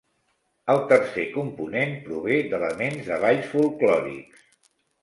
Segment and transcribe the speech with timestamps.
[0.73, 4.47] El tercer component prové d'elements de balls folklòrics.